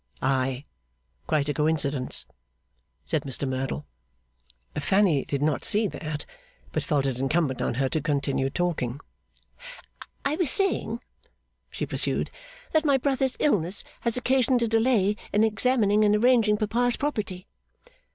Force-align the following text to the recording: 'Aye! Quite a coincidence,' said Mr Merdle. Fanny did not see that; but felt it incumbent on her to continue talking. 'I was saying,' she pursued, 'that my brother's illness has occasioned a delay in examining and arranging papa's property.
'Aye! 0.23 0.65
Quite 1.27 1.47
a 1.47 1.53
coincidence,' 1.53 2.25
said 3.05 3.21
Mr 3.21 3.47
Merdle. 3.47 3.85
Fanny 4.73 5.23
did 5.25 5.43
not 5.43 5.63
see 5.63 5.85
that; 5.85 6.25
but 6.71 6.81
felt 6.81 7.05
it 7.05 7.19
incumbent 7.19 7.61
on 7.61 7.75
her 7.75 7.87
to 7.89 8.01
continue 8.01 8.49
talking. 8.49 8.99
'I 10.25 10.37
was 10.37 10.49
saying,' 10.49 11.01
she 11.69 11.85
pursued, 11.85 12.31
'that 12.71 12.83
my 12.83 12.97
brother's 12.97 13.37
illness 13.39 13.83
has 13.99 14.17
occasioned 14.17 14.63
a 14.63 14.67
delay 14.67 15.17
in 15.31 15.43
examining 15.43 16.03
and 16.03 16.15
arranging 16.15 16.57
papa's 16.57 16.95
property. 16.95 17.45